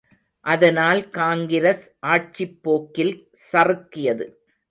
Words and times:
அதனால் 0.45 1.09
காங்கிரஸ் 1.09 1.83
ஆட்சிப் 2.13 2.57
போக்கில் 2.63 3.13
சறுக்கியது! 3.49 4.27